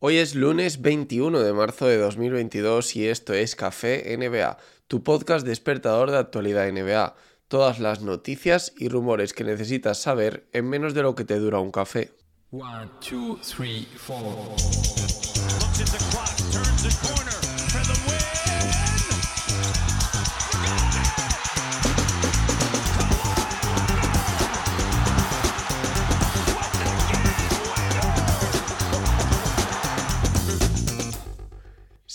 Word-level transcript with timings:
Hoy 0.00 0.18
es 0.18 0.36
lunes 0.36 0.80
21 0.80 1.40
de 1.40 1.52
marzo 1.52 1.88
de 1.88 1.96
2022 1.96 2.94
y 2.94 3.08
esto 3.08 3.34
es 3.34 3.56
Café 3.56 4.16
NBA, 4.16 4.56
tu 4.86 5.02
podcast 5.02 5.44
despertador 5.44 6.12
de 6.12 6.18
actualidad 6.18 6.70
NBA. 6.70 7.16
Todas 7.48 7.80
las 7.80 8.00
noticias 8.00 8.72
y 8.78 8.88
rumores 8.88 9.32
que 9.32 9.42
necesitas 9.42 9.98
saber 9.98 10.46
en 10.52 10.68
menos 10.68 10.94
de 10.94 11.02
lo 11.02 11.16
que 11.16 11.24
te 11.24 11.40
dura 11.40 11.58
un 11.58 11.72
café. 11.72 12.12
One, 12.52 12.88
two, 13.00 13.40
three, 13.42 13.88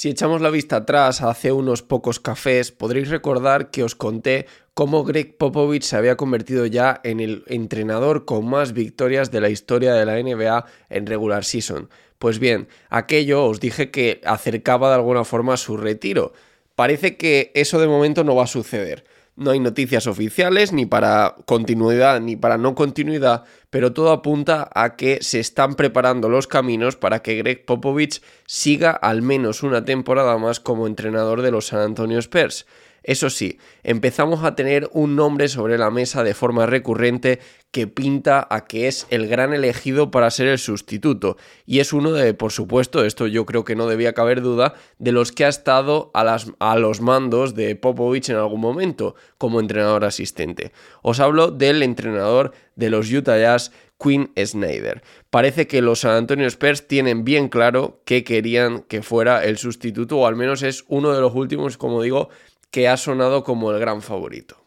Si 0.03 0.09
echamos 0.09 0.41
la 0.41 0.49
vista 0.49 0.75
atrás 0.75 1.21
hace 1.21 1.53
unos 1.53 1.81
pocos 1.81 2.19
cafés, 2.19 2.73
podréis 2.73 3.07
recordar 3.07 3.71
que 3.71 3.85
os 3.85 3.95
conté 3.95 4.47
cómo 4.73 5.05
Greg 5.05 5.37
Popovich 5.37 5.83
se 5.83 5.95
había 5.95 6.17
convertido 6.17 6.65
ya 6.65 6.99
en 7.05 7.21
el 7.21 7.45
entrenador 7.47 8.25
con 8.25 8.45
más 8.45 8.73
victorias 8.73 9.31
de 9.31 9.39
la 9.39 9.47
historia 9.47 9.93
de 9.93 10.05
la 10.05 10.21
NBA 10.21 10.65
en 10.89 11.05
regular 11.05 11.45
season. 11.45 11.89
Pues 12.19 12.39
bien, 12.39 12.67
aquello 12.89 13.45
os 13.45 13.61
dije 13.61 13.91
que 13.91 14.19
acercaba 14.25 14.89
de 14.89 14.95
alguna 14.95 15.23
forma 15.23 15.55
su 15.55 15.77
retiro. 15.77 16.33
Parece 16.75 17.15
que 17.15 17.53
eso 17.55 17.79
de 17.79 17.87
momento 17.87 18.25
no 18.25 18.35
va 18.35 18.43
a 18.43 18.47
suceder. 18.47 19.05
No 19.35 19.49
hay 19.49 19.59
noticias 19.59 20.05
oficiales 20.05 20.73
ni 20.73 20.85
para 20.85 21.35
continuidad 21.45 22.21
ni 22.21 22.35
para 22.35 22.59
no 22.59 22.75
continuidad, 22.75 23.43
pero 23.71 23.91
todo 23.91 24.11
apunta 24.11 24.69
a 24.75 24.95
que 24.95 25.19
se 25.21 25.39
están 25.39 25.73
preparando 25.73 26.29
los 26.29 26.45
caminos 26.45 26.97
para 26.97 27.23
que 27.23 27.37
Greg 27.37 27.65
Popovich 27.65 28.21
siga 28.45 28.91
al 28.91 29.23
menos 29.23 29.63
una 29.63 29.85
temporada 29.85 30.37
más 30.37 30.59
como 30.59 30.85
entrenador 30.85 31.41
de 31.41 31.49
los 31.49 31.67
San 31.67 31.79
Antonio 31.79 32.19
Spurs. 32.19 32.67
Eso 33.03 33.29
sí, 33.29 33.59
empezamos 33.83 34.43
a 34.45 34.55
tener 34.55 34.89
un 34.93 35.15
nombre 35.17 35.49
sobre 35.49 35.77
la 35.77 35.91
mesa 35.91 36.23
de 36.23 36.33
forma 36.33 36.65
recurrente 36.65 37.39
que 37.71 37.87
pinta 37.87 38.47
a 38.49 38.65
que 38.65 38.87
es 38.87 39.07
el 39.09 39.27
gran 39.27 39.51
elegido 39.51 40.09
para 40.09 40.31
ser 40.31 40.47
el 40.47 40.59
sustituto. 40.59 41.37
Y 41.65 41.79
es 41.79 41.91
uno 41.91 42.11
de, 42.11 42.33
por 42.33 42.51
supuesto, 42.51 43.03
esto 43.03 43.27
yo 43.27 43.45
creo 43.45 43.65
que 43.65 43.75
no 43.75 43.87
debía 43.87 44.13
caber 44.13 44.41
duda, 44.41 44.75
de 44.99 45.11
los 45.11 45.31
que 45.31 45.43
ha 45.43 45.49
estado 45.49 46.11
a, 46.13 46.77
los 46.77 47.01
mandos 47.01 47.55
de 47.55 47.75
Popovich 47.75 48.29
en 48.29 48.37
algún 48.37 48.61
momento 48.61 49.15
como 49.37 49.59
entrenador 49.59 50.05
asistente. 50.05 50.71
Os 51.01 51.19
hablo 51.19 51.51
del 51.51 51.83
entrenador 51.83 52.53
de 52.75 52.89
los 52.89 53.11
Utah 53.11 53.37
Jazz, 53.37 53.71
Quinn 53.97 54.31
Snyder. 54.37 55.01
Parece 55.29 55.65
que 55.67 55.81
los 55.81 56.01
San 56.01 56.11
Antonio 56.11 56.47
Spurs 56.47 56.87
tienen 56.87 57.23
bien 57.23 57.49
claro 57.49 58.01
que 58.05 58.23
querían 58.23 58.81
que 58.81 59.01
fuera 59.01 59.43
el 59.43 59.57
sustituto, 59.57 60.19
o 60.19 60.27
al 60.27 60.35
menos 60.35 60.61
es 60.61 60.85
uno 60.89 61.11
de 61.13 61.21
los 61.21 61.33
últimos, 61.33 61.77
como 61.77 62.01
digo, 62.01 62.29
que 62.73 62.87
ha 62.87 62.97
sonado 62.97 63.43
como 63.43 63.71
el 63.71 63.79
gran 63.79 64.01
favorito. 64.01 64.57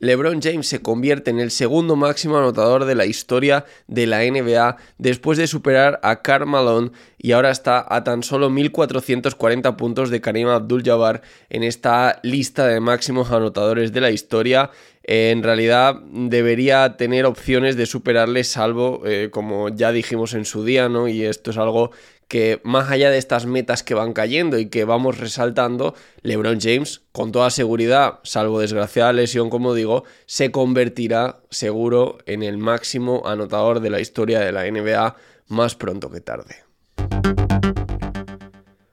LeBron 0.00 0.42
James 0.42 0.66
se 0.66 0.82
convierte 0.82 1.30
en 1.30 1.38
el 1.38 1.52
segundo 1.52 1.94
máximo 1.94 2.38
anotador 2.38 2.86
de 2.86 2.96
la 2.96 3.06
historia 3.06 3.66
de 3.86 4.08
la 4.08 4.24
NBA 4.24 4.78
después 4.98 5.38
de 5.38 5.46
superar 5.46 6.00
a 6.02 6.22
Karl 6.22 6.46
Malone 6.46 6.90
y 7.18 7.32
ahora 7.32 7.52
está 7.52 7.86
a 7.88 8.02
tan 8.02 8.24
solo 8.24 8.50
1.440 8.50 9.76
puntos 9.76 10.10
de 10.10 10.20
Karim 10.20 10.48
Abdul-Jabbar 10.48 11.22
en 11.50 11.62
esta 11.62 12.18
lista 12.24 12.66
de 12.66 12.80
máximos 12.80 13.30
anotadores 13.30 13.92
de 13.92 14.00
la 14.00 14.10
historia. 14.10 14.70
en 15.04 15.42
realidad 15.42 16.00
debería 16.12 16.96
tener 16.96 17.26
opciones 17.26 17.76
de 17.76 17.86
superarle 17.86 18.42
salvo, 18.42 19.02
eh, 19.06 19.28
como 19.30 19.68
ya 19.68 19.92
dijimos 19.92 20.34
en 20.34 20.44
su 20.44 20.64
día, 20.64 20.88
¿no? 20.88 21.08
Y 21.08 21.24
esto 21.24 21.50
es 21.50 21.58
algo 21.58 21.90
que 22.30 22.60
más 22.62 22.88
allá 22.88 23.10
de 23.10 23.18
estas 23.18 23.44
metas 23.44 23.82
que 23.82 23.92
van 23.92 24.12
cayendo 24.12 24.56
y 24.56 24.66
que 24.66 24.84
vamos 24.84 25.18
resaltando, 25.18 25.96
LeBron 26.22 26.60
James, 26.60 27.02
con 27.10 27.32
toda 27.32 27.50
seguridad, 27.50 28.20
salvo 28.22 28.60
desgraciada 28.60 29.12
lesión, 29.12 29.50
como 29.50 29.74
digo, 29.74 30.04
se 30.26 30.52
convertirá 30.52 31.40
seguro 31.50 32.18
en 32.26 32.44
el 32.44 32.56
máximo 32.56 33.22
anotador 33.26 33.80
de 33.80 33.90
la 33.90 33.98
historia 33.98 34.38
de 34.38 34.52
la 34.52 34.70
NBA 34.70 35.16
más 35.48 35.74
pronto 35.74 36.08
que 36.08 36.20
tarde. 36.20 36.54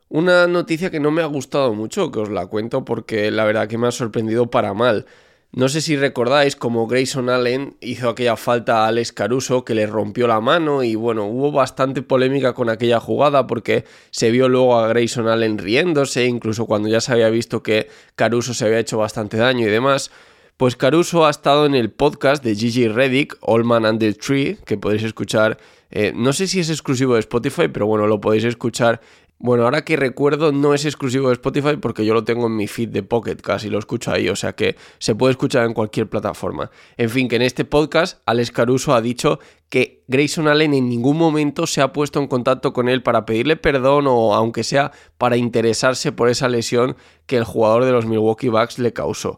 Una 0.10 0.48
noticia 0.48 0.90
que 0.90 1.00
no 1.00 1.12
me 1.12 1.22
ha 1.22 1.28
gustado 1.28 1.76
mucho, 1.76 2.10
que 2.12 2.18
os 2.18 2.30
la 2.30 2.48
cuento 2.48 2.86
porque 2.86 3.30
la 3.30 3.46
verdad 3.46 3.68
que 3.68 3.78
me 3.78 3.86
ha 3.86 3.92
sorprendido 3.92 4.50
para 4.50 4.74
mal. 4.74 5.06
No 5.54 5.70
sé 5.70 5.80
si 5.80 5.96
recordáis 5.96 6.58
como 6.58 6.88
Grayson 6.88 7.30
Allen 7.30 7.78
hizo 7.80 8.10
aquella 8.10 8.36
falta 8.36 8.84
a 8.84 8.88
Alex 8.90 9.14
Caruso 9.14 9.64
que 9.64 9.76
le 9.76 9.88
rompió 9.88 10.28
la 10.28 10.42
mano 10.42 10.84
y 10.84 10.96
bueno, 10.96 11.26
hubo 11.26 11.54
bastante 11.54 12.02
polémica 12.02 12.54
con 12.54 12.70
aquella 12.70 13.00
jugada 13.00 13.48
porque 13.48 13.86
se 14.12 14.30
vio 14.30 14.50
luego 14.50 14.78
a 14.78 14.88
Grayson 14.90 15.28
Allen 15.28 15.58
riéndose, 15.58 16.26
incluso 16.26 16.66
cuando 16.66 16.90
ya 16.90 17.00
se 17.00 17.14
había 17.14 17.30
visto 17.30 17.64
que 17.64 17.88
Caruso 18.16 18.54
se 18.54 18.66
había 18.66 18.80
hecho 18.80 18.98
bastante 18.98 19.38
daño 19.38 19.66
y 19.66 19.72
demás. 19.72 20.12
Pues 20.58 20.76
Caruso 20.76 21.28
ha 21.28 21.30
estado 21.30 21.68
en 21.68 21.76
el 21.76 21.92
podcast 21.92 22.44
de 22.44 22.56
Gigi 22.56 22.88
Reddick, 22.88 23.38
All 23.42 23.64
Man 23.64 23.86
Under 23.86 24.16
Tree, 24.16 24.58
que 24.66 24.76
podéis 24.76 25.04
escuchar, 25.04 25.60
eh, 25.92 26.14
no 26.16 26.34
sé 26.34 26.48
si 26.48 26.60
es 26.60 26.72
exclusivo 26.72 27.14
de 27.14 27.20
Spotify, 27.20 27.68
pero 27.68 27.86
bueno, 27.86 28.08
lo 28.08 28.20
podéis 28.20 28.44
escuchar 28.44 29.00
bueno, 29.40 29.66
ahora 29.66 29.86
que 29.86 29.96
recuerdo, 29.96 30.52
no 30.52 30.74
es 30.74 30.84
exclusivo 30.86 31.28
de 31.28 31.34
Spotify 31.34 31.78
porque 31.80 32.04
yo 32.04 32.16
lo 32.16 32.24
tengo 32.24 32.48
en 32.48 32.56
mi 32.56 32.66
feed 32.66 32.90
de 32.90 33.04
Pocket 33.04 33.36
casi 33.36 33.70
lo 33.70 33.78
escucho 33.78 34.12
ahí, 34.12 34.30
o 34.30 34.36
sea 34.36 34.54
que 34.54 34.76
se 34.98 35.14
puede 35.14 35.30
escuchar 35.30 35.68
en 35.68 35.76
cualquier 35.76 36.10
plataforma. 36.10 36.72
En 36.98 37.12
fin, 37.12 37.28
que 37.28 37.36
en 37.36 37.44
este 37.44 37.64
podcast, 37.64 38.20
Alex 38.26 38.50
Caruso 38.50 38.96
ha 38.96 39.02
dicho 39.02 39.40
que 39.70 40.04
Grayson 40.08 40.48
Allen 40.48 40.74
en 40.74 40.90
ningún 40.90 41.18
momento 41.18 41.68
se 41.68 41.82
ha 41.82 41.94
puesto 41.94 42.20
en 42.20 42.26
contacto 42.26 42.74
con 42.74 42.90
él 42.90 43.04
para 43.04 43.28
pedirle 43.28 43.58
perdón 43.58 44.08
o, 44.08 44.34
aunque 44.34 44.64
sea, 44.64 44.92
para 45.20 45.38
interesarse 45.38 46.12
por 46.12 46.30
esa 46.30 46.50
lesión 46.50 46.96
que 47.28 47.38
el 47.38 47.44
jugador 47.44 47.86
de 47.86 47.92
los 47.92 48.08
Milwaukee 48.08 48.50
Bucks 48.50 48.80
le 48.80 48.92
causó. 48.92 49.38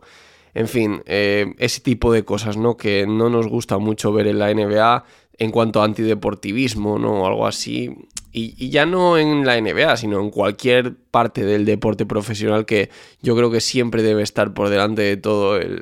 En 0.53 0.67
fin, 0.67 1.01
eh, 1.05 1.53
ese 1.57 1.81
tipo 1.81 2.11
de 2.11 2.25
cosas, 2.25 2.57
¿no? 2.57 2.77
Que 2.77 3.05
no 3.07 3.29
nos 3.29 3.47
gusta 3.47 3.77
mucho 3.77 4.11
ver 4.11 4.27
en 4.27 4.39
la 4.39 4.53
NBA 4.53 5.03
en 5.37 5.51
cuanto 5.51 5.81
a 5.81 5.85
antideportivismo, 5.85 6.99
¿no? 6.99 7.21
O 7.21 7.27
algo 7.27 7.47
así 7.47 7.95
y, 8.31 8.69
ya 8.69 8.85
no 8.85 9.17
en 9.17 9.45
la 9.45 9.59
NBA, 9.59 9.97
sino 9.97 10.19
en 10.19 10.29
cualquier 10.29 10.95
parte 10.95 11.43
del 11.43 11.65
deporte 11.65 12.05
profesional 12.05 12.65
que 12.65 12.89
yo 13.21 13.35
creo 13.35 13.49
que 13.49 13.61
siempre 13.61 14.03
debe 14.03 14.21
estar 14.21 14.53
por 14.53 14.69
delante 14.69 15.01
de 15.01 15.17
todo 15.17 15.57
el, 15.57 15.81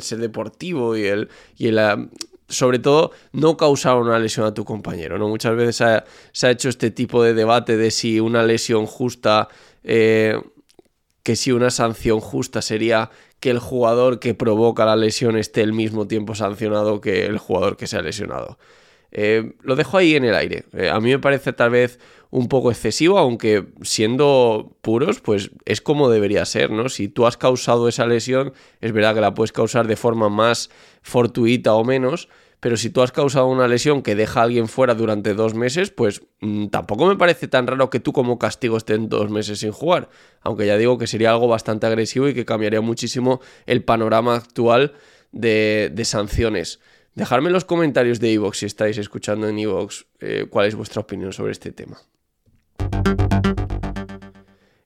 ser 0.00 0.18
deportivo 0.18 0.96
y 0.96 1.06
el, 1.06 1.28
y 1.56 1.68
el 1.68 2.08
sobre 2.48 2.78
todo 2.78 3.10
no 3.32 3.56
causar 3.56 3.96
una 3.96 4.18
lesión 4.18 4.46
a 4.46 4.54
tu 4.54 4.64
compañero. 4.64 5.18
¿no? 5.18 5.28
Muchas 5.28 5.56
veces 5.56 5.76
se 6.32 6.46
ha, 6.46 6.50
hecho 6.50 6.68
este 6.68 6.90
tipo 6.90 7.22
de 7.22 7.34
debate 7.34 7.76
de 7.76 7.90
si 7.90 8.20
una 8.20 8.44
lesión 8.44 8.86
justa, 8.86 9.48
eh, 9.82 10.40
que 11.24 11.34
si 11.34 11.50
una 11.50 11.70
sanción 11.70 12.20
justa 12.20 12.62
sería 12.62 13.10
que 13.40 13.50
el 13.50 13.58
jugador 13.58 14.20
que 14.20 14.34
provoca 14.34 14.84
la 14.84 14.96
lesión 14.96 15.36
esté 15.36 15.62
el 15.62 15.72
mismo 15.72 16.06
tiempo 16.06 16.34
sancionado 16.34 17.00
que 17.00 17.24
el 17.24 17.38
jugador 17.38 17.76
que 17.76 17.86
se 17.86 17.96
ha 17.96 18.02
lesionado. 18.02 18.58
Eh, 19.12 19.54
lo 19.62 19.74
dejo 19.76 19.96
ahí 19.96 20.14
en 20.14 20.24
el 20.24 20.34
aire. 20.34 20.64
Eh, 20.72 20.88
a 20.88 21.00
mí 21.00 21.10
me 21.10 21.18
parece 21.18 21.52
tal 21.52 21.70
vez 21.70 21.98
un 22.30 22.48
poco 22.48 22.70
excesivo, 22.70 23.18
aunque 23.18 23.66
siendo 23.82 24.76
puros, 24.82 25.20
pues 25.20 25.50
es 25.64 25.80
como 25.80 26.10
debería 26.10 26.44
ser, 26.44 26.70
¿no? 26.70 26.88
Si 26.88 27.08
tú 27.08 27.26
has 27.26 27.36
causado 27.36 27.88
esa 27.88 28.06
lesión, 28.06 28.52
es 28.80 28.92
verdad 28.92 29.14
que 29.14 29.20
la 29.20 29.34
puedes 29.34 29.50
causar 29.50 29.88
de 29.88 29.96
forma 29.96 30.28
más 30.28 30.70
fortuita 31.02 31.74
o 31.74 31.84
menos, 31.84 32.28
pero 32.60 32.76
si 32.76 32.90
tú 32.90 33.02
has 33.02 33.10
causado 33.10 33.46
una 33.46 33.66
lesión 33.66 34.02
que 34.02 34.14
deja 34.14 34.40
a 34.40 34.42
alguien 34.44 34.68
fuera 34.68 34.94
durante 34.94 35.34
dos 35.34 35.54
meses, 35.54 35.90
pues 35.90 36.22
mm, 36.40 36.66
tampoco 36.66 37.06
me 37.06 37.16
parece 37.16 37.48
tan 37.48 37.66
raro 37.66 37.90
que 37.90 38.00
tú 38.00 38.12
como 38.12 38.38
castigo 38.38 38.76
estén 38.76 39.08
dos 39.08 39.30
meses 39.30 39.60
sin 39.60 39.72
jugar, 39.72 40.10
aunque 40.42 40.66
ya 40.66 40.76
digo 40.76 40.98
que 40.98 41.06
sería 41.06 41.30
algo 41.30 41.48
bastante 41.48 41.86
agresivo 41.86 42.28
y 42.28 42.34
que 42.34 42.44
cambiaría 42.44 42.80
muchísimo 42.80 43.40
el 43.66 43.82
panorama 43.82 44.36
actual 44.36 44.92
de, 45.32 45.90
de 45.92 46.04
sanciones. 46.04 46.80
Dejadme 47.14 47.48
en 47.48 47.54
los 47.54 47.64
comentarios 47.64 48.20
de 48.20 48.32
Evox 48.32 48.58
si 48.58 48.66
estáis 48.66 48.98
escuchando 48.98 49.48
en 49.48 49.58
Evox 49.58 50.06
eh, 50.20 50.46
cuál 50.48 50.66
es 50.66 50.74
vuestra 50.74 51.00
opinión 51.00 51.32
sobre 51.32 51.52
este 51.52 51.72
tema. 51.72 51.98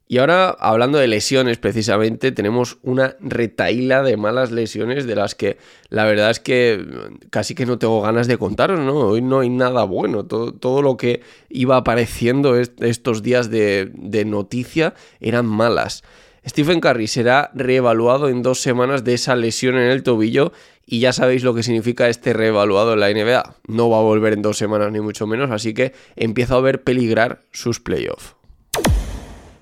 Y 0.06 0.18
ahora, 0.18 0.50
hablando 0.50 0.98
de 0.98 1.08
lesiones 1.08 1.56
precisamente, 1.56 2.30
tenemos 2.30 2.76
una 2.82 3.16
retaíla 3.20 4.02
de 4.02 4.18
malas 4.18 4.50
lesiones 4.50 5.06
de 5.06 5.16
las 5.16 5.34
que 5.34 5.56
la 5.88 6.04
verdad 6.04 6.30
es 6.30 6.40
que 6.40 6.84
casi 7.30 7.54
que 7.54 7.64
no 7.64 7.78
tengo 7.78 8.02
ganas 8.02 8.26
de 8.26 8.36
contaros, 8.36 8.80
¿no? 8.80 8.94
Hoy 8.96 9.22
no 9.22 9.40
hay 9.40 9.48
nada 9.48 9.84
bueno. 9.84 10.26
Todo, 10.26 10.52
todo 10.52 10.82
lo 10.82 10.98
que 10.98 11.22
iba 11.48 11.76
apareciendo 11.76 12.56
estos 12.56 13.22
días 13.22 13.50
de, 13.50 13.90
de 13.94 14.26
noticia 14.26 14.92
eran 15.20 15.46
malas. 15.46 16.02
Stephen 16.46 16.80
Curry 16.80 17.06
será 17.06 17.50
reevaluado 17.54 18.28
en 18.28 18.42
dos 18.42 18.60
semanas 18.60 19.04
de 19.04 19.14
esa 19.14 19.34
lesión 19.34 19.76
en 19.76 19.90
el 19.90 20.02
tobillo 20.02 20.52
y 20.86 21.00
ya 21.00 21.14
sabéis 21.14 21.42
lo 21.42 21.54
que 21.54 21.62
significa 21.62 22.10
este 22.10 22.34
reevaluado 22.34 22.92
en 22.92 23.00
la 23.00 23.10
NBA. 23.10 23.56
No 23.68 23.88
va 23.88 23.98
a 23.98 24.02
volver 24.02 24.34
en 24.34 24.42
dos 24.42 24.58
semanas 24.58 24.92
ni 24.92 25.00
mucho 25.00 25.26
menos, 25.26 25.50
así 25.50 25.72
que 25.72 25.94
empieza 26.16 26.56
a 26.56 26.60
ver 26.60 26.82
peligrar 26.82 27.40
sus 27.52 27.80
playoffs. 27.80 28.34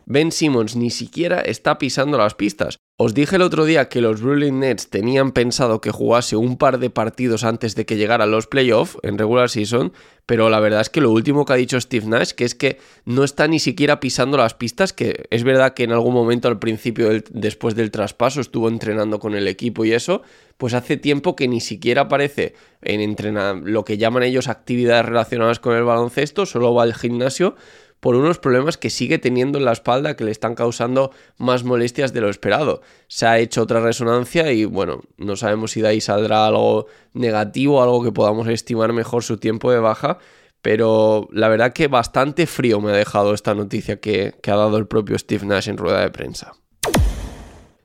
Ben 0.06 0.32
Simmons 0.32 0.76
ni 0.76 0.90
siquiera 0.90 1.40
está 1.40 1.78
pisando 1.78 2.18
las 2.18 2.34
pistas. 2.34 2.78
Os 2.98 3.14
dije 3.14 3.36
el 3.36 3.42
otro 3.42 3.64
día 3.64 3.88
que 3.88 4.00
los 4.00 4.20
Brooklyn 4.20 4.60
Nets 4.60 4.88
tenían 4.88 5.32
pensado 5.32 5.80
que 5.80 5.90
jugase 5.90 6.36
un 6.36 6.56
par 6.56 6.78
de 6.78 6.90
partidos 6.90 7.42
antes 7.42 7.74
de 7.74 7.84
que 7.84 7.96
llegaran 7.96 8.30
los 8.30 8.46
playoffs 8.46 8.98
en 9.02 9.18
regular 9.18 9.50
season, 9.50 9.92
pero 10.26 10.50
la 10.50 10.60
verdad 10.60 10.82
es 10.82 10.90
que 10.90 11.00
lo 11.00 11.10
último 11.10 11.44
que 11.44 11.52
ha 11.52 11.56
dicho 11.56 11.80
Steve 11.80 12.06
Nash, 12.06 12.30
que 12.30 12.44
es 12.44 12.54
que 12.54 12.78
no 13.04 13.24
está 13.24 13.48
ni 13.48 13.58
siquiera 13.58 13.98
pisando 13.98 14.36
las 14.36 14.54
pistas, 14.54 14.92
que 14.92 15.24
es 15.30 15.42
verdad 15.42 15.74
que 15.74 15.84
en 15.84 15.92
algún 15.92 16.14
momento 16.14 16.46
al 16.46 16.58
principio, 16.58 17.08
después 17.30 17.74
del 17.74 17.90
traspaso, 17.90 18.40
estuvo 18.40 18.68
entrenando 18.68 19.18
con 19.18 19.34
el 19.34 19.48
equipo 19.48 19.84
y 19.84 19.92
eso, 19.92 20.22
pues 20.56 20.74
hace 20.74 20.96
tiempo 20.96 21.34
que 21.34 21.48
ni 21.48 21.60
siquiera 21.60 22.02
aparece 22.02 22.54
en 22.82 23.00
entrenar 23.00 23.56
lo 23.56 23.84
que 23.84 23.98
llaman 23.98 24.22
ellos 24.22 24.48
actividades 24.48 25.06
relacionadas 25.06 25.58
con 25.58 25.74
el 25.74 25.82
baloncesto, 25.82 26.46
solo 26.46 26.72
va 26.72 26.84
al 26.84 26.94
gimnasio 26.94 27.56
por 28.02 28.16
unos 28.16 28.40
problemas 28.40 28.78
que 28.78 28.90
sigue 28.90 29.20
teniendo 29.20 29.58
en 29.58 29.64
la 29.64 29.70
espalda 29.70 30.16
que 30.16 30.24
le 30.24 30.32
están 30.32 30.56
causando 30.56 31.12
más 31.38 31.62
molestias 31.62 32.12
de 32.12 32.20
lo 32.20 32.30
esperado. 32.30 32.82
Se 33.06 33.26
ha 33.26 33.38
hecho 33.38 33.62
otra 33.62 33.78
resonancia 33.78 34.50
y 34.50 34.64
bueno, 34.64 35.02
no 35.18 35.36
sabemos 35.36 35.70
si 35.70 35.82
de 35.82 35.86
ahí 35.86 36.00
saldrá 36.00 36.48
algo 36.48 36.86
negativo, 37.12 37.80
algo 37.80 38.02
que 38.02 38.10
podamos 38.10 38.48
estimar 38.48 38.92
mejor 38.92 39.22
su 39.22 39.36
tiempo 39.36 39.70
de 39.70 39.78
baja, 39.78 40.18
pero 40.62 41.28
la 41.30 41.48
verdad 41.48 41.72
que 41.72 41.86
bastante 41.86 42.48
frío 42.48 42.80
me 42.80 42.90
ha 42.90 42.96
dejado 42.96 43.34
esta 43.34 43.54
noticia 43.54 44.00
que, 44.00 44.34
que 44.42 44.50
ha 44.50 44.56
dado 44.56 44.78
el 44.78 44.88
propio 44.88 45.16
Steve 45.16 45.46
Nash 45.46 45.68
en 45.68 45.76
rueda 45.76 46.00
de 46.00 46.10
prensa. 46.10 46.54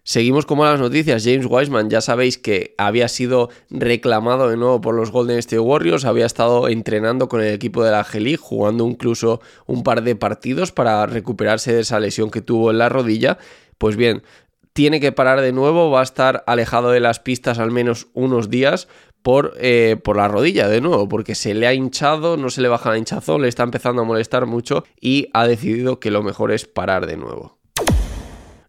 Seguimos 0.10 0.46
con 0.46 0.60
las 0.60 0.80
noticias. 0.80 1.26
James 1.26 1.48
Wiseman, 1.50 1.90
ya 1.90 2.00
sabéis 2.00 2.38
que 2.38 2.74
había 2.78 3.10
sido 3.10 3.50
reclamado 3.70 4.48
de 4.48 4.56
nuevo 4.56 4.80
por 4.80 4.96
los 4.96 5.12
Golden 5.12 5.38
State 5.38 5.60
Warriors, 5.60 6.06
había 6.06 6.26
estado 6.26 6.70
entrenando 6.70 7.28
con 7.28 7.42
el 7.42 7.54
equipo 7.54 7.84
de 7.84 7.92
la 7.92 8.06
G-League, 8.06 8.38
jugando 8.38 8.88
incluso 8.88 9.42
un 9.66 9.84
par 9.84 10.04
de 10.04 10.16
partidos 10.16 10.72
para 10.72 11.06
recuperarse 11.08 11.74
de 11.74 11.82
esa 11.82 12.00
lesión 12.00 12.32
que 12.32 12.42
tuvo 12.42 12.72
en 12.72 12.78
la 12.78 12.88
rodilla. 12.88 13.38
Pues 13.78 13.98
bien, 13.98 14.24
tiene 14.72 15.02
que 15.02 15.12
parar 15.12 15.42
de 15.42 15.52
nuevo, 15.52 15.92
va 15.92 16.00
a 16.00 16.04
estar 16.04 16.42
alejado 16.48 16.92
de 16.92 17.02
las 17.02 17.20
pistas 17.20 17.60
al 17.60 17.72
menos 17.72 18.08
unos 18.14 18.50
días 18.50 18.88
por, 19.22 19.56
eh, 19.58 19.98
por 20.02 20.16
la 20.16 20.30
rodilla 20.30 20.70
de 20.70 20.80
nuevo, 20.80 21.10
porque 21.10 21.36
se 21.36 21.54
le 21.54 21.68
ha 21.68 21.74
hinchado, 21.74 22.38
no 22.38 22.50
se 22.50 22.62
le 22.62 22.70
baja 22.70 22.92
la 22.92 22.98
hinchazón, 22.98 23.42
le 23.42 23.50
está 23.50 23.64
empezando 23.64 24.04
a 24.04 24.06
molestar 24.06 24.46
mucho 24.46 24.86
y 25.02 25.28
ha 25.34 25.46
decidido 25.46 26.00
que 26.00 26.12
lo 26.12 26.24
mejor 26.24 26.54
es 26.54 26.66
parar 26.66 27.08
de 27.08 27.18
nuevo. 27.18 27.57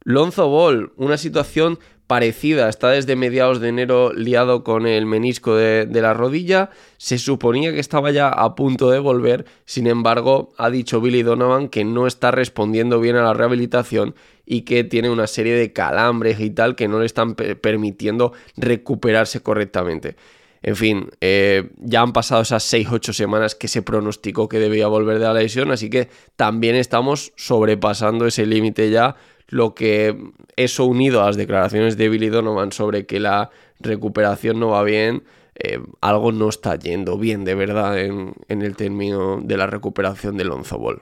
Lonzo 0.08 0.48
Ball, 0.48 0.90
una 0.96 1.18
situación 1.18 1.78
parecida, 2.06 2.70
está 2.70 2.88
desde 2.88 3.14
mediados 3.14 3.60
de 3.60 3.68
enero 3.68 4.14
liado 4.14 4.64
con 4.64 4.86
el 4.86 5.04
menisco 5.04 5.54
de, 5.54 5.86
la 5.92 6.14
rodilla, 6.14 6.70
se 6.96 7.18
suponía 7.18 7.72
que 7.72 7.78
estaba 7.78 8.10
ya 8.10 8.30
a 8.30 8.54
punto 8.54 8.88
de 8.88 9.00
volver, 9.00 9.44
sin 9.66 9.86
embargo 9.86 10.54
ha 10.56 10.70
dicho 10.70 11.02
Billy 11.02 11.22
Donovan 11.22 11.68
que 11.68 11.84
no 11.84 12.06
está 12.06 12.30
respondiendo 12.30 13.00
bien 13.00 13.16
a 13.16 13.22
la 13.22 13.34
rehabilitación 13.34 14.14
y 14.46 14.62
que 14.62 14.82
tiene 14.82 15.10
una 15.10 15.26
serie 15.26 15.54
de 15.54 15.74
calambres 15.74 16.40
y 16.40 16.48
tal 16.48 16.74
que 16.74 16.88
no 16.88 17.00
le 17.00 17.04
están 17.04 17.34
permitiendo 17.34 18.32
recuperarse 18.56 19.42
correctamente. 19.42 20.16
En 20.62 20.74
fin, 20.74 21.10
eh, 21.20 21.70
ya 21.76 22.00
han 22.00 22.14
pasado 22.14 22.42
esas 22.42 22.72
6-8 22.72 23.12
semanas 23.12 23.54
que 23.54 23.68
se 23.68 23.82
pronosticó 23.82 24.48
que 24.48 24.58
debía 24.58 24.88
volver 24.88 25.18
de 25.18 25.26
la 25.26 25.34
lesión, 25.34 25.70
así 25.70 25.90
que 25.90 26.08
también 26.34 26.76
estamos 26.76 27.32
sobrepasando 27.36 28.26
ese 28.26 28.46
límite 28.46 28.90
ya 28.90 29.14
lo 29.48 29.74
que 29.74 30.16
eso 30.56 30.84
unido 30.84 31.22
a 31.22 31.26
las 31.26 31.36
declaraciones 31.36 31.96
de 31.96 32.08
Billy 32.08 32.28
Donovan 32.28 32.72
sobre 32.72 33.06
que 33.06 33.18
la 33.18 33.50
recuperación 33.80 34.60
no 34.60 34.68
va 34.68 34.82
bien, 34.82 35.24
eh, 35.54 35.80
algo 36.00 36.30
no 36.30 36.48
está 36.48 36.76
yendo 36.76 37.18
bien 37.18 37.44
de 37.44 37.54
verdad 37.54 37.98
en, 37.98 38.34
el 38.48 38.76
término 38.76 39.40
de 39.42 39.56
la 39.56 39.66
recuperación 39.66 40.36
del 40.36 40.48
Lonzo 40.48 40.78
Ball. 40.78 41.00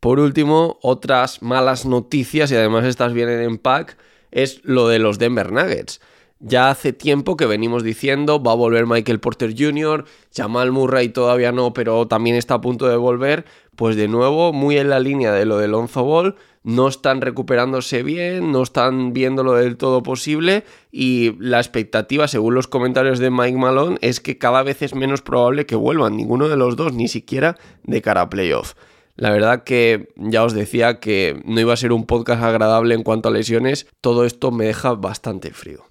Por 0.00 0.18
último, 0.18 0.78
otras 0.82 1.42
malas 1.42 1.86
noticias, 1.86 2.50
y 2.50 2.56
además 2.56 2.84
estas 2.84 3.12
vienen 3.12 3.40
en 3.40 3.58
pack, 3.58 3.96
es 4.30 4.60
lo 4.64 4.88
de 4.88 4.98
los 4.98 5.18
Denver 5.18 5.52
Nuggets. 5.52 6.00
Ya 6.38 6.70
hace 6.70 6.94
tiempo 6.94 7.36
que 7.36 7.44
venimos 7.44 7.82
diciendo, 7.82 8.42
va 8.42 8.52
a 8.52 8.56
volver 8.56 8.86
Michael 8.86 9.20
Porter 9.20 9.54
Jr., 9.56 10.06
Jamal 10.34 10.72
Murray 10.72 11.10
todavía 11.10 11.52
no, 11.52 11.74
pero 11.74 12.08
también 12.08 12.36
está 12.36 12.54
a 12.54 12.60
punto 12.62 12.88
de 12.88 12.96
volver. 12.96 13.44
Pues 13.76 13.96
de 13.96 14.08
nuevo, 14.08 14.52
muy 14.52 14.78
en 14.78 14.88
la 14.88 15.00
línea 15.00 15.32
de 15.32 15.44
lo 15.44 15.58
de 15.58 15.68
Lonzo 15.68 16.02
Ball, 16.02 16.36
no 16.62 16.88
están 16.88 17.20
recuperándose 17.20 18.02
bien, 18.02 18.52
no 18.52 18.62
están 18.62 19.12
viéndolo 19.12 19.54
del 19.54 19.76
todo 19.76 20.02
posible 20.02 20.64
y 20.92 21.36
la 21.38 21.58
expectativa, 21.58 22.28
según 22.28 22.54
los 22.54 22.68
comentarios 22.68 23.18
de 23.18 23.30
Mike 23.30 23.56
Malone, 23.56 23.98
es 24.02 24.20
que 24.20 24.38
cada 24.38 24.62
vez 24.62 24.82
es 24.82 24.94
menos 24.94 25.22
probable 25.22 25.66
que 25.66 25.76
vuelvan, 25.76 26.16
ninguno 26.16 26.48
de 26.48 26.56
los 26.56 26.76
dos, 26.76 26.92
ni 26.92 27.08
siquiera 27.08 27.56
de 27.84 28.02
cara 28.02 28.22
a 28.22 28.30
playoff. 28.30 28.74
La 29.16 29.30
verdad 29.30 29.64
que 29.64 30.08
ya 30.16 30.44
os 30.44 30.54
decía 30.54 31.00
que 31.00 31.42
no 31.44 31.60
iba 31.60 31.74
a 31.74 31.76
ser 31.76 31.92
un 31.92 32.06
podcast 32.06 32.42
agradable 32.42 32.94
en 32.94 33.02
cuanto 33.02 33.28
a 33.28 33.32
lesiones, 33.32 33.86
todo 34.00 34.24
esto 34.24 34.50
me 34.50 34.66
deja 34.66 34.94
bastante 34.94 35.52
frío. 35.52 35.84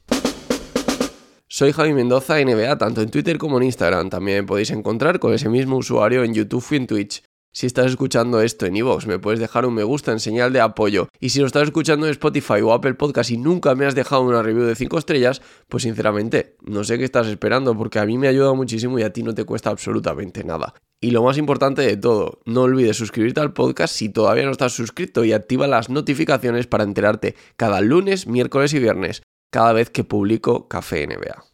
Soy 1.51 1.71
Javi 1.71 1.93
Mendoza 1.93 2.39
NBA, 2.39 2.77
tanto 2.77 3.01
en 3.01 3.09
Twitter 3.09 3.39
como 3.39 3.57
en 3.57 3.63
Instagram. 3.63 4.11
También 4.11 4.41
me 4.41 4.47
podéis 4.47 4.69
encontrar 4.69 5.17
con 5.17 5.33
ese 5.33 5.49
mismo 5.49 5.77
usuario 5.77 6.23
en 6.23 6.35
YouTube 6.35 6.65
y 6.71 6.75
en 6.75 6.87
Twitch. 6.87 7.23
Si 7.59 7.65
estás 7.65 7.87
escuchando 7.87 8.39
esto 8.39 8.65
en 8.65 8.77
iVoox, 8.77 9.05
me 9.05 9.19
puedes 9.19 9.41
dejar 9.41 9.65
un 9.65 9.73
me 9.73 9.83
gusta 9.83 10.13
en 10.13 10.21
señal 10.21 10.53
de 10.53 10.61
apoyo. 10.61 11.09
Y 11.19 11.31
si 11.31 11.41
lo 11.41 11.45
estás 11.45 11.63
escuchando 11.63 12.05
en 12.05 12.11
Spotify 12.11 12.61
o 12.63 12.71
Apple 12.71 12.93
Podcast 12.93 13.31
y 13.31 13.37
nunca 13.37 13.75
me 13.75 13.85
has 13.85 13.95
dejado 13.95 14.21
una 14.21 14.41
review 14.41 14.63
de 14.63 14.75
5 14.75 14.97
estrellas, 14.97 15.41
pues 15.67 15.83
sinceramente, 15.83 16.55
no 16.61 16.85
sé 16.85 16.97
qué 16.97 17.03
estás 17.03 17.27
esperando 17.27 17.77
porque 17.77 17.99
a 17.99 18.05
mí 18.05 18.17
me 18.17 18.29
ayuda 18.29 18.53
muchísimo 18.53 18.97
y 18.97 19.03
a 19.03 19.11
ti 19.11 19.23
no 19.23 19.35
te 19.35 19.43
cuesta 19.43 19.71
absolutamente 19.71 20.45
nada. 20.45 20.73
Y 21.01 21.11
lo 21.11 21.21
más 21.21 21.37
importante 21.37 21.81
de 21.81 21.97
todo, 21.97 22.39
no 22.45 22.61
olvides 22.61 22.95
suscribirte 22.95 23.41
al 23.41 23.51
podcast 23.51 23.93
si 23.93 24.07
todavía 24.07 24.45
no 24.45 24.51
estás 24.51 24.71
suscrito 24.71 25.25
y 25.25 25.33
activa 25.33 25.67
las 25.67 25.89
notificaciones 25.89 26.65
para 26.65 26.85
enterarte 26.85 27.35
cada 27.57 27.81
lunes, 27.81 28.25
miércoles 28.25 28.73
y 28.73 28.79
viernes, 28.79 29.21
cada 29.51 29.73
vez 29.73 29.89
que 29.89 30.05
publico 30.05 30.69
Café 30.69 31.05
NBA. 31.05 31.48